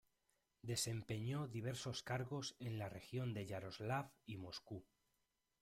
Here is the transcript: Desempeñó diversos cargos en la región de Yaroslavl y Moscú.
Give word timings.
Desempeñó 0.63 1.47
diversos 1.47 2.01
cargos 2.01 2.55
en 2.57 2.79
la 2.79 2.89
región 2.89 3.35
de 3.35 3.45
Yaroslavl 3.45 4.09
y 4.25 4.37
Moscú. 4.37 4.83